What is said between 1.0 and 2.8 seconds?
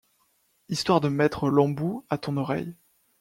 mettre l’embout à ton oreille.